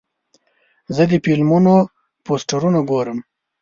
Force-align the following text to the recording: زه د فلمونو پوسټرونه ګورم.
زه 0.95 1.03
د 1.11 1.13
فلمونو 1.25 1.75
پوسټرونه 2.25 2.79
ګورم. 2.89 3.19